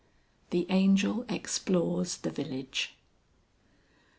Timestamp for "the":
0.49-0.67, 2.23-2.31